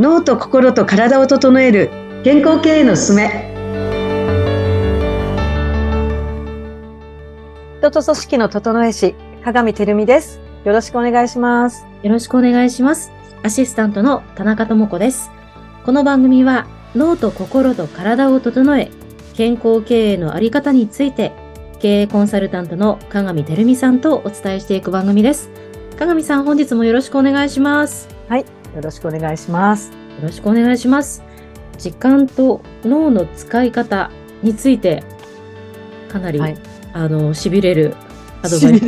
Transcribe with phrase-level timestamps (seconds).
[0.00, 1.90] 脳と心と体を整える
[2.24, 3.52] 健康経営のすすめ。
[7.80, 9.14] 人と組織の整え師
[9.44, 10.40] 鏡照美です。
[10.64, 11.84] よろしくお願いします。
[12.02, 13.12] よろしくお願いします。
[13.42, 15.30] アシスタントの田中智子です。
[15.84, 18.90] この番組は脳と心と体を整え
[19.34, 21.32] 健康経営のあり方について
[21.78, 25.50] 経営コンサルタントの鏡照美さんとお伝えしていく番組です。
[25.98, 28.08] 鏡さん本日もよろしくお願いします。
[28.30, 29.90] はいよろしくお願いします。
[29.90, 31.22] よろしくお願いします。
[31.78, 34.10] 時間と脳の使い方
[34.42, 35.02] について、
[36.08, 36.56] かなり、はい、
[36.92, 37.94] あの、痺れる
[38.42, 38.84] アドバイス、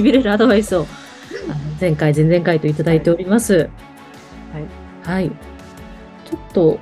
[0.00, 0.86] 痺 れるアドバイスを、
[1.80, 3.54] 前回、前々回といただいております。
[3.54, 3.70] はい。
[5.02, 5.30] はい。
[6.24, 6.78] ちょっと、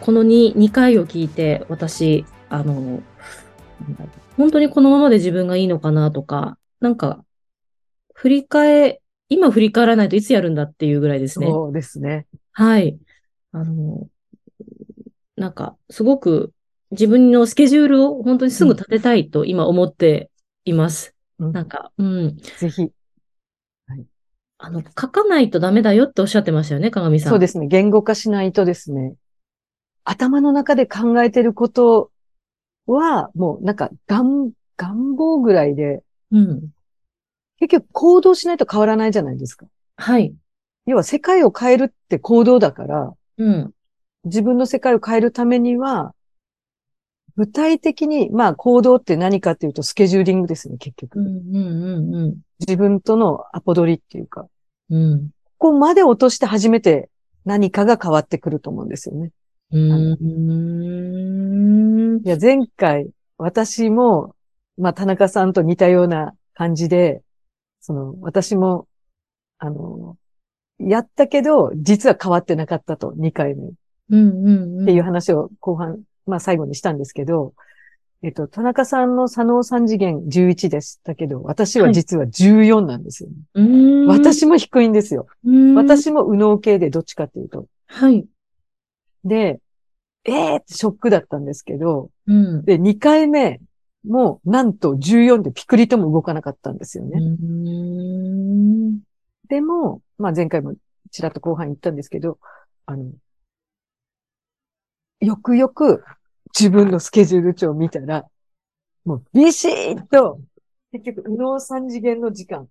[0.00, 3.02] この 2, 2回を聞いて、私、あの、
[4.36, 7.24] 本当にこのままで自分がいいのかなとか、なんか、
[8.14, 9.00] 振り返
[9.34, 11.46] 今振り返らないといつやるんだっていうぐらいですね。
[11.46, 12.26] そうですね。
[12.52, 12.96] はい。
[13.52, 14.08] あの、
[15.36, 16.52] なんか、すごく
[16.92, 20.30] 自分のスケジュールを本当にすぐ立てたいと今思って
[20.64, 21.14] います。
[21.38, 22.36] うん、なんか、うん。
[22.36, 22.82] ぜひ。
[23.86, 24.06] はい。
[24.58, 27.30] あの、書かないとダメだよっておっしゃってましたよね、鏡さん。
[27.30, 27.66] そうですね。
[27.66, 29.14] 言語化しないとですね、
[30.04, 32.12] 頭の中で考えてること
[32.86, 36.73] は、もうなんか、願、願望ぐらいで、うん。
[37.58, 39.66] 結局行動しないと変わらないじゃないですか。
[39.96, 40.34] はい。
[40.86, 43.70] 要は世界を変えるって行動だから、うん。
[44.24, 46.14] 自分の世界を変えるためには、
[47.36, 51.18] 具体的に、まあ行動って何かっていうとスケジューリングですね、結局。
[51.18, 51.60] うんうんう
[52.00, 54.46] んうん、自分とのアポ取りっていうか。
[54.90, 55.30] うん。
[55.58, 57.08] ここまで落として初めて
[57.44, 59.30] 何かが変わってくると思うんですよね。
[59.72, 59.80] うん。
[62.24, 64.36] いや、前回、私も、
[64.78, 67.22] まあ田中さんと似たような感じで、
[67.84, 68.88] その、私も、
[69.58, 70.16] あの、
[70.78, 73.72] やったけど、実は変わってなかったと、2回目。
[74.10, 77.52] うんうんうん、っていう話を後半、まあ最後にしたんですけど、
[78.22, 85.26] えっと、田中さんの左脳三次元11でしたけど、私は実は14なんですよね、はい、私も低いんですよ。
[85.76, 87.66] 私も右脳系でどっちかっていうと。
[87.86, 88.24] はい。
[89.24, 89.60] で、
[90.24, 93.60] ええー、ってショックだったんですけど、うん、で、2回目、
[94.06, 97.20] もうなんと14でピクリとも動かなかったんですよね。
[99.48, 100.74] でも、まあ前回も
[101.10, 102.38] ちらっと後半言ったんですけど、
[102.86, 103.10] あの、
[105.20, 106.04] よくよく
[106.58, 108.24] 自分のスケジュール帳を見たら、
[109.04, 110.40] もうビシーッと、
[110.92, 112.68] 結局、右脳三次元の時間。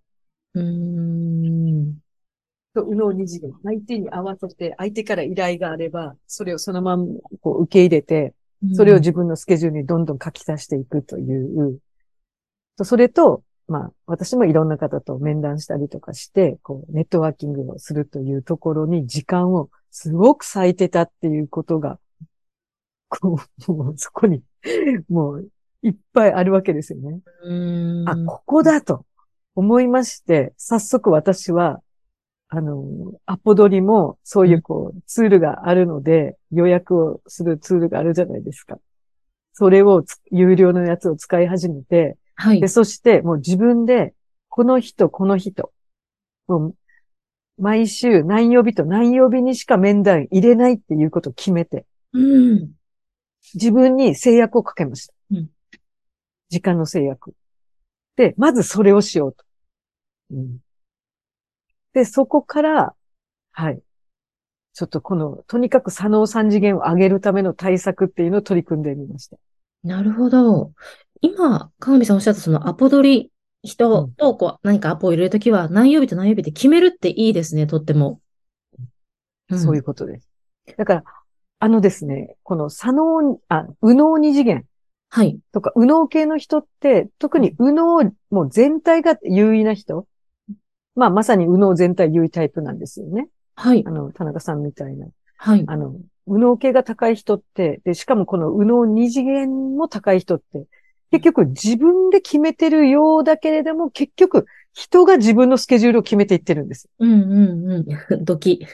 [0.53, 1.97] うん。
[2.73, 3.53] と、右脳二次元。
[3.63, 7.05] 相手に合わせて、相手から依頼があれば、それをそのまま
[7.41, 8.33] こう受け入れて、
[8.73, 11.79] それを自分のスケジュールにどんどん書き足していくという、
[12.83, 21.99] それと、まあ、私もいろんな方と面談したりとかして、こう、ネットワーキングをするというところに時間をすごく割いてたっていうことが、
[23.09, 24.41] こう、もうそこに、
[25.07, 25.47] もう、
[25.81, 27.19] いっぱいあるわけですよね。
[28.07, 29.05] あ、ここだと
[29.55, 31.81] 思いまして、早速私は、
[32.55, 32.85] あの、
[33.25, 38.77] アポ取りもそういうこう、ツールがあるので、予約をするツールがあるじゃないですか。
[39.53, 42.61] それを有料のやつを使い始めて、はい。
[42.61, 44.13] で、そしてもう自分で、
[44.49, 45.71] この人、この人、
[46.47, 46.75] もう
[47.57, 52.19] 毎週何曜日と何曜日にしか面談入れないっていうことを決めて、う
[52.55, 52.69] ん。
[53.55, 55.13] 自分に制約をかけました。
[55.31, 55.49] うん。
[56.49, 57.33] 時間の制約。
[58.15, 59.43] で、まずそれをしようと。
[60.33, 60.57] うん。
[61.93, 62.95] で、そこから、
[63.51, 63.81] はい。
[64.73, 69.37] ちょっとこの、とにかく左脳三次元を上げるための対策っていうのを取り組んでみました。
[69.83, 70.71] なるほど。
[71.21, 73.31] 今、かみさんおっしゃったそのアポ取り、
[73.63, 78.19] 人とこう、何かアポを入れるときは何曜日と何曜日で決めるっていいですね、とっても。
[79.49, 80.29] うん、そういうことです。
[80.77, 81.03] だから、
[81.59, 84.65] あのですね、この左脳、あ、右脳二次元。
[85.09, 85.39] はい。
[85.51, 90.07] とか、右脳系の人って、特に右脳、もう全体が優位な人。
[90.95, 93.27] まあ、まさに右脳全体優位タイプなんですよね。
[93.55, 93.83] はい。
[93.85, 95.07] あの、田中さんみたいな。
[95.37, 95.63] はい。
[95.67, 95.95] あの、
[96.27, 100.65] 右脳系が高い人って、で、しかもこの右脳二次元も高い人って、
[101.11, 106.89] 結局自分で決めてるようだけれども、結局人が自分のスケジュールを決めていってるんです。
[106.99, 107.85] うんうんうん。
[108.25, 108.65] ドキ。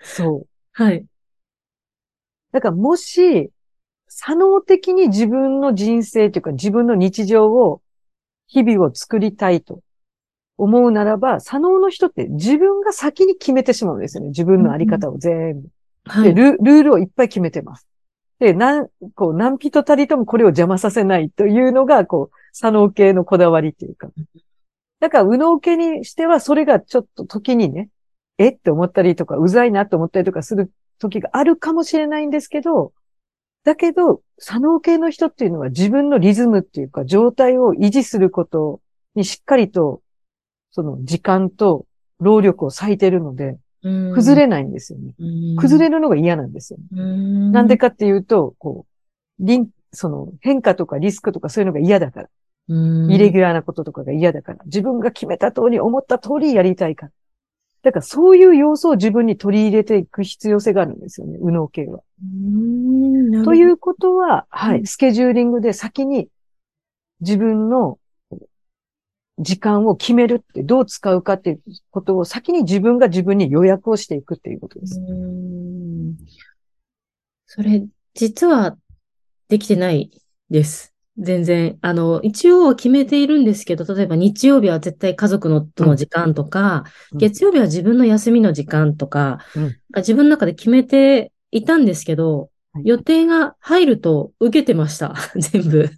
[0.00, 0.46] そう。
[0.72, 1.04] はい。
[2.52, 3.50] だからもし、
[4.08, 7.82] 左脳的に自分の人生というか自分の日常を、
[8.46, 9.82] 日々を作りたいと
[10.58, 14.30] 思うならば、左脳の人って自分が先に決めてしまうんですよね。
[14.30, 15.68] 自分のあり方を全部。
[16.04, 17.86] はい、でル、ルールをいっぱい決めてます。
[18.40, 24.08] で、なん、こう、何人たりともこれを邪魔させないというのが、こう、左脳系のこだわりっていうか。
[25.00, 27.88] だから、右脳系にしては、それがちょっと時にね、
[28.38, 32.92] えって思ったりとか、うざいなと思ったりとかする時があるかもしれないんですけど、
[33.64, 38.80] だけど、左脳系の人っていうのは自分のリズムっていうか、状態を維持すること
[39.14, 40.00] にしっかりと、
[40.70, 41.86] その時間と
[42.20, 45.12] 労力を割いてるので、崩れないんですよね。
[45.56, 47.02] 崩れるのが嫌なんですよ、ね。
[47.50, 48.86] なんでかっていうと、こ
[49.40, 52.28] う、リン、その変化とかリスクとかそういうのが嫌だから。
[52.70, 54.58] イレギュラーなこととかが嫌だから。
[54.66, 57.12] 自分が決めた通り、思った通りやりたいから。
[57.82, 62.00] だからそういう要素を自分に取り入れていく必要性があるんですよね、右脳系は。
[63.44, 66.28] ということは、はい、スケジューリングで先に
[67.20, 67.98] 自分の
[69.38, 75.00] 時間を決めるって、どう使うかっていうことを先に自分が自分に予約をしていくっていうことです。
[77.46, 78.76] それ、実は
[79.48, 80.10] できてない
[80.50, 80.94] です。
[81.18, 92.50] 全然、あの、一応決めているんですけど、例えば日曜日は絶対家族のとの時間とか、うん、月曜日は自分の休みの時間とか、うん、自分の中で決めていたんですけど、
[92.84, 95.14] 予定が入ると受けてました。
[95.36, 95.90] 全部。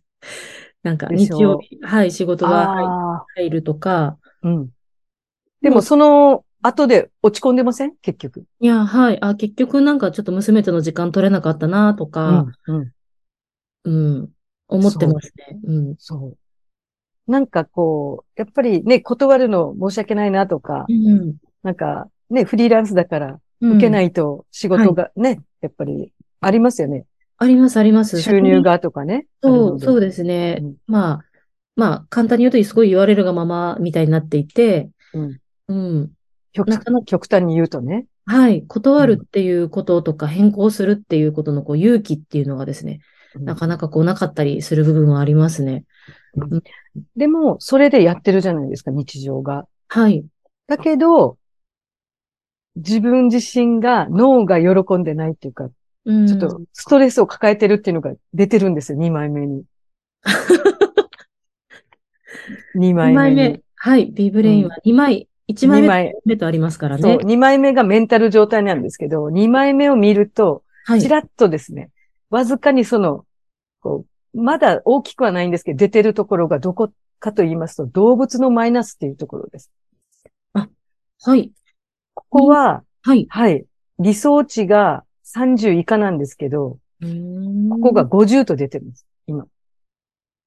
[0.82, 4.18] なんか日曜日、はい、仕事が入るとか。
[4.42, 4.70] うん。
[5.60, 7.94] でもその後で落ち込んでません？
[8.02, 8.44] 結局。
[8.60, 9.18] いや、はい。
[9.20, 12.92] あ、結局なんかちょっと娘との時間取れなかったなとか、うん、うん、
[13.84, 14.28] うん。
[14.68, 15.58] 思ってますね。
[15.64, 15.94] うん。
[15.98, 16.34] そ
[17.26, 17.30] う。
[17.30, 27.04] なんかこう、やっぱりね、断るの申し訳ないなとか、うん、なんかね、フリーランスだから受けないと仕事がね、はい、やっぱりありますよね。
[27.42, 28.20] あります、あります。
[28.20, 29.26] 収入がとかね。
[29.42, 30.58] そう、そうですね。
[30.60, 31.24] うん、まあ、
[31.74, 35.40] まあ、簡単に言うとすごい言われるがままみたいになっていて、うん。
[35.68, 36.10] うん。
[36.52, 36.68] 極
[37.06, 38.04] 極端に言うとね。
[38.26, 38.62] はい。
[38.66, 43.00] 断るっていうこととか変更するっていうことのこう勇気っていうのがですね、
[43.36, 45.84] なかなかこうなかったりする部分はありますね。
[46.36, 46.62] うん、
[47.16, 49.66] でも、それでやってるじゃないですか、日常が。
[49.88, 50.26] はい。
[50.66, 51.38] だけど、
[52.76, 55.70] 自分自身が脳が喜んでないっていうか、
[56.06, 59.64] うん、ちょっとストレスを抱えてるっていうのが出てるんですよ、2枚目に。
[62.76, 63.12] 2枚目。
[63.12, 63.60] 2枚目。
[63.74, 64.10] はい。
[64.12, 67.02] ビブレインは2枚、うん、1枚目目とありますからね。
[67.02, 70.62] そう、2枚目がメンタル状態なんですけど、2枚目を見ると、
[71.00, 71.90] ちらっとですね、
[72.30, 73.24] わずかにその、
[73.80, 74.04] こ
[74.34, 79.70] う、まだ大きくはないんですけど、出てるところがどこかと言いますと、動物のマイナスっていうところです。
[80.52, 80.68] あ、
[81.22, 81.52] はい。
[82.14, 83.26] ここは、はい。
[83.28, 83.64] はい。
[83.98, 89.46] 理想値が30以下なんですけど、ここが50と出てます、今。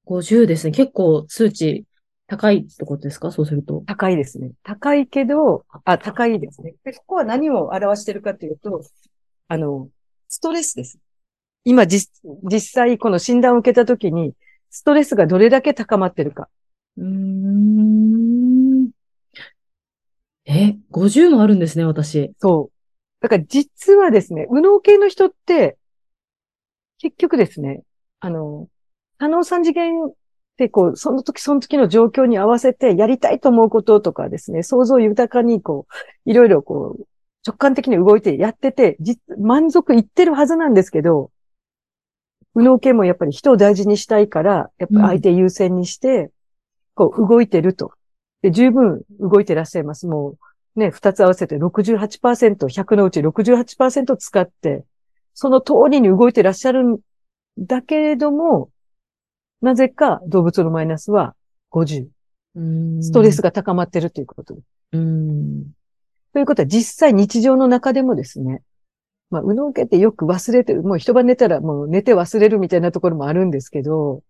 [0.06, 0.72] 50ですね。
[0.72, 1.84] 結構数値
[2.26, 3.30] 高いってことですか？
[3.32, 3.82] そうすると。
[3.86, 4.52] 高いですね。
[4.62, 6.74] 高いけど、あ、高いですね。
[6.84, 8.82] で、ここは何を表してるかというと、
[9.48, 9.88] あの、
[10.28, 10.98] ストレスです。
[11.64, 12.10] 今実、
[12.42, 14.34] 実際この診断を受けたときに、
[14.70, 16.48] ストレスがどれだけ高まってるか。
[16.96, 18.90] うん。
[20.46, 22.32] え、50もあるんですね、私。
[22.38, 22.73] そう。
[23.24, 25.78] だから実はですね、右脳系の人って、
[26.98, 27.80] 結局ですね、
[28.20, 28.68] あの、
[29.16, 30.12] 可能三次元っ
[30.58, 35.86] てこう、その時その時の状況に合わせてやりたいと思うこととかですね、想像豊かにこ
[36.26, 37.06] う、いろいろこう、
[37.46, 38.98] 直感的に動いてやってて、
[39.38, 41.30] 満足いってるはずなんですけど、
[42.54, 46.30] 右脳系もやっぱり人を大事にしたいから、やっぱ相手優先にして、
[46.94, 47.92] こう動いてると。
[48.42, 50.06] で、十分動いてらっしゃいます。
[50.06, 50.38] もう
[50.76, 54.84] ね、二つ合わせて68%、100のうち68%使って、
[55.32, 56.98] その通りに動いてらっしゃるん
[57.58, 58.70] だけれども、
[59.60, 61.34] なぜか動物のマイナスは
[61.70, 62.06] 50。
[63.02, 64.66] ストレスが高まってるということです。
[66.32, 68.62] ということは実際日常の中でもですね、
[69.30, 70.82] まあ、うのけってよく忘れてる。
[70.82, 74.22] もう一晩寝たらもう寝て忘れるみたいなところもあるんですけど、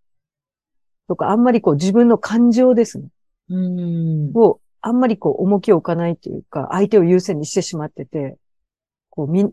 [1.09, 3.09] とか、あんまりこう自分の感情ですね。
[3.51, 4.33] うん。
[4.35, 8.37] を、あんまりこう重きを置かないというか、相手を優先にしてしまってて、
[9.09, 9.53] こうみん、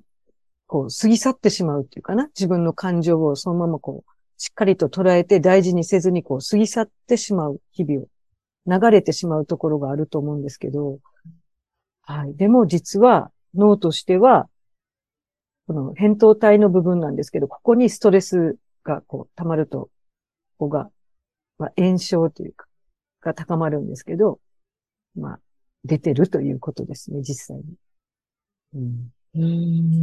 [0.67, 2.27] こう過ぎ去ってしまうっていうかな。
[2.27, 8.07] 自分の感情をそのままこう、しっかりと捉えて大事にせずにこう過ぎ去ってしまう日々を、
[8.67, 10.99] 流れてしまうところがあると思うんですけど、
[12.01, 12.35] はい。
[12.35, 14.49] でも実は脳としては、
[15.65, 19.89] この扁桃体の部分なんですけど、ここにストレスがこう溜まると、
[20.57, 20.89] ここが、
[21.57, 22.67] まあ、炎症というか、
[23.21, 24.41] が高まるんですけど、
[25.15, 25.39] まあ、
[25.83, 27.63] 出てるということですね、実際に。
[28.73, 29.45] うん、う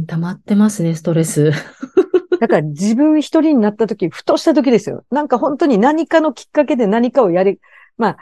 [0.01, 1.51] ん溜まってますね、ストレス。
[2.39, 5.05] だから自分一人になった時、ふとした時ですよ。
[5.11, 7.59] なんか本当に何かのきっかけで何かをやり、
[7.97, 8.17] まあ、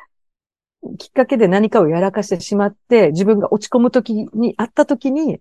[0.98, 5.40] きっかけで何かをやらかしてしまって、自分が落ち込む時に、あった時に、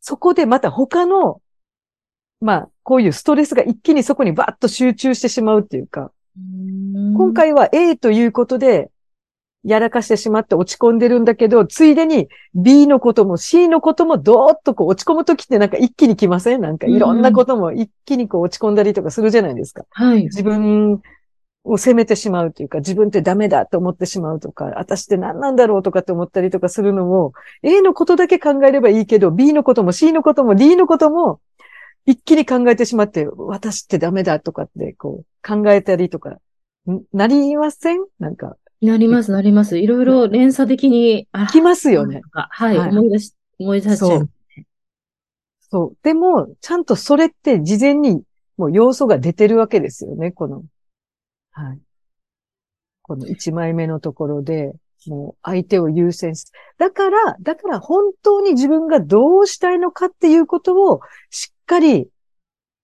[0.00, 1.40] そこでまた他の、
[2.40, 6.12] まあ、こういうストレスが一気にそこにバッと集中してしまうっていうか、
[7.16, 8.90] 今回は A ということで、
[9.66, 16.60] やらかしてしまって落ち込んでるんだけど、ついでに B のことも C のこともどーっとこう落ち込むときってなんか一気に来ません？
[16.60, 19.84] なんかいろんなことも一気にこう落ち込んだりとかするじゃないですか。
[19.90, 20.22] はい。
[20.24, 21.02] 自分
[21.64, 27.32] を責めてしまうというか、自分ってダメだと思ってしまうとか、私って何なんだろうとかって思ったりとかするのも、
[27.64, 31.40] A のことだけ考えればいいけど、B のことも C のことも D のことも
[32.06, 36.36] 一気に考えてしまって、私ってダメだとかってこう考えたりとか、
[37.12, 38.04] なりません？
[38.20, 38.56] なんか。
[38.86, 39.78] なります、なります。
[39.78, 41.28] いろいろ連鎖的に。
[41.52, 42.22] きますよね。
[42.32, 44.28] はい、はい、思い出し、思い出しちゃう。
[45.70, 45.96] そう。
[46.02, 48.22] でも、ちゃんとそれって事前に
[48.56, 50.64] もう要素が出てるわけですよね、この。
[51.52, 51.80] はい。
[53.02, 54.72] この1枚目のところで、
[55.06, 56.52] もう相手を優先す。
[56.78, 61.00] だから、だから本当に自分がどうしたいのかっていうことを
[61.30, 62.08] しっかり、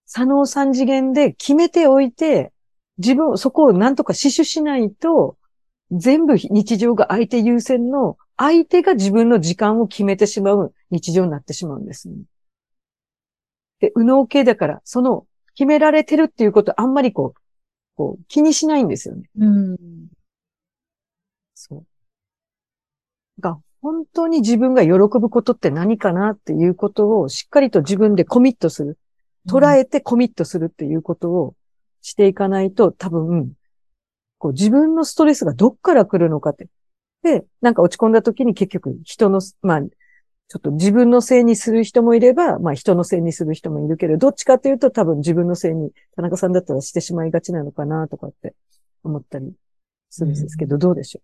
[0.05, 2.51] 左脳三次元で決めておいて、
[2.97, 5.37] 自分、そこをなんとか死守しないと、
[5.93, 12.15] 全部日常が相手優先の、相手が自分の時間を決めてしまう日常になってしまうんです、ね。
[13.79, 17.39] で、右脳系だから、その決められてるっていうことあんまりこう、
[17.95, 19.29] こう気にしないんですよね。
[19.37, 19.77] うん。
[21.53, 23.41] そう。
[23.41, 28.97] が、本当に自分が喜ぶことって何かなっていうことをしっかりと自分でコミットする。
[29.47, 31.55] 捉えてコミットするっていうことを
[32.01, 33.53] していかないと多分、
[34.43, 36.67] こう自分のストレスがどっから来るのかって。
[37.23, 48.53] で、なんか落ち込んだ時に結局人の、まあ、ちょっと自分のせいにする人もいれば、まあ人のせいにする人もいるけど、どっちかというと多分自分のせいに田中さんだったらしてしまいがちなのかなとかって
[49.05, 49.53] 思ったり
[50.09, 51.21] するんですけど、うん、どうでしょ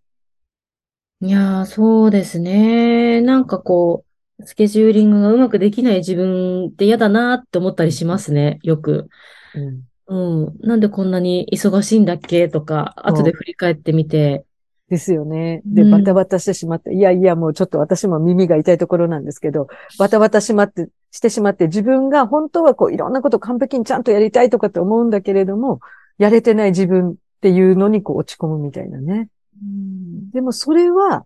[1.22, 1.28] う？
[1.28, 3.20] いやー、そうですね。
[3.20, 4.06] なんかこ
[4.40, 9.10] う、スケジューリングがうまくできない自分って嫌だなって思ったりしますね、よく。
[9.54, 10.16] うん、う
[10.51, 10.58] ん。
[10.62, 12.50] なんでこんなに忙しいんだっけ？
[12.50, 14.46] とか、後で振り返ってみて。
[14.89, 15.62] ですよね。
[15.66, 19.68] で、バタバタしてしまって、うん、いやいや、もうちょっと私も耳が痛いところなんですけど、
[20.00, 25.80] バタバタしまって、してしまって、自分が本当はこういろんなこと完璧にちゃんとやりたいとかって思うんだけれども、
[26.18, 29.30] やれてない自分っていうのにこう落ち込むみたいなね。
[29.62, 31.24] うん、でもそれは、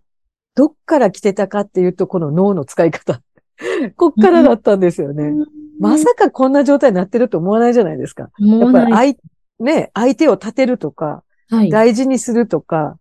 [0.54, 3.22] どっから来てたかっていうと、この脳の使い方。
[3.96, 5.24] こっからだったんですよね。
[5.24, 5.46] うん
[5.80, 8.30] まさかこんな状態になってると思わないじゃないですか。
[8.38, 9.14] やっぱり相、
[9.60, 12.98] ね、相手を立てるとか、はい、大事にするとか、っ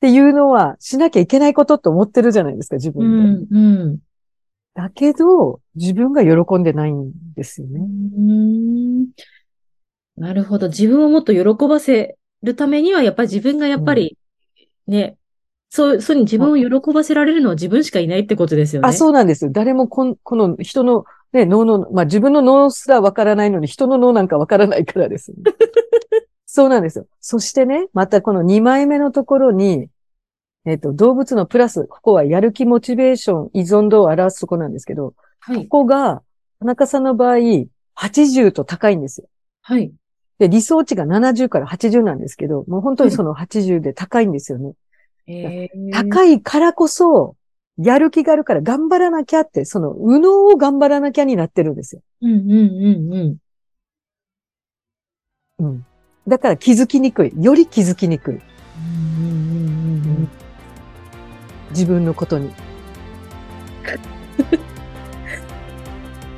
[0.00, 3.56] ていうのはしなきゃいけないことって思ってるじゃないですか、自分で。
[3.56, 3.98] うんうん、
[4.74, 7.80] だけど、自分が喜んでないんですよね。
[10.16, 10.68] なるほど。
[10.68, 14.18] 自分をもっと喜ばせるためには、やっぱり自分がやっぱり、
[14.86, 15.16] ね、
[15.70, 18.88] そう、そうに自分を喜ばせられるのは自分しかいないってことですよね。
[18.88, 19.50] あ、そうなんです。
[19.50, 21.04] 誰もここの人の
[21.34, 25.36] ね、脳の、まあ自分の脳すらわからないのに人の脳なんかわからないからです、ね。
[26.46, 27.06] そうなんですよ。
[27.20, 29.88] そしてね、またこの2枚目のところに、
[30.64, 36.22] えっ、ー、と、動物のプラス、ここはやる気、モチベーション、依存度を表すとこなんですけど、はい、ここが、
[36.60, 37.36] 田中さんの場合、
[37.96, 39.28] 80と高いんですよ。
[39.62, 39.92] はい。
[40.38, 44.74] で、理想値が70から80なんですけど、もう本当にその80で高いんですよね。
[45.26, 47.36] はい、高いからこそ、
[47.78, 52.02] やる気があるから頑張らなきゃって、その、右脳を頑張らなきゃになってるんですよ。
[52.22, 52.50] うんうんうん
[53.12, 53.36] うん。
[55.58, 55.84] うん。
[56.26, 57.32] だから気づきにくい。
[57.36, 58.36] より気づきにくい。
[58.36, 58.42] うんう
[59.20, 59.34] んうん
[60.06, 60.28] うん、
[61.70, 62.50] 自分のことに。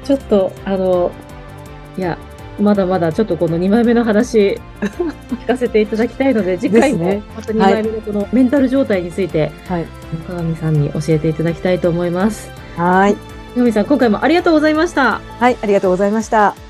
[0.05, 1.11] ちょっと、あの、
[1.99, 2.16] いや、
[2.60, 9.86] まだまだちょっとこの2枚目の話 聞かせていただきたいので、次回もまた2枚目のこのメンタル状態について、はい、
[10.26, 12.50] 鏡さんに教えていただきたいと思います。
[12.76, 13.16] はい。
[13.54, 15.20] 鏡さん、今回もありがとうございました。
[15.38, 16.65] はい、ありがとうございました。